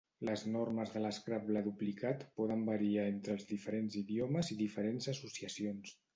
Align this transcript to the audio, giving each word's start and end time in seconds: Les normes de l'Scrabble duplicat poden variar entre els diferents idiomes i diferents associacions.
Les 0.27 0.43
normes 0.53 0.93
de 0.93 1.01
l'Scrabble 1.03 1.61
duplicat 1.67 2.23
poden 2.41 2.65
variar 2.71 3.05
entre 3.11 3.35
els 3.39 3.47
diferents 3.53 4.01
idiomes 4.03 4.53
i 4.57 4.61
diferents 4.65 5.13
associacions. 5.17 5.97